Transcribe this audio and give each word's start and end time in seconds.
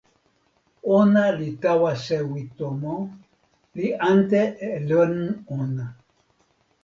ona 0.97 1.23
li 1.37 1.49
tawa 1.61 1.91
sewi 2.05 2.43
tomo, 2.57 2.95
li 3.75 3.87
ante 4.11 4.41
e 4.65 4.67
len 4.87 5.13
ona. 5.59 5.85